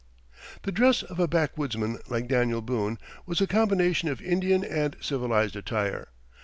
The 0.63 0.71
dress 0.71 1.03
of 1.03 1.19
a 1.19 1.27
backwoodsman 1.27 1.99
like 2.09 2.27
Daniel 2.27 2.63
Boone 2.63 2.97
was 3.27 3.39
a 3.39 3.45
combination 3.45 4.09
of 4.09 4.19
Indian 4.19 4.63
and 4.65 4.95
civilized 4.99 5.55
attire. 5.55 6.07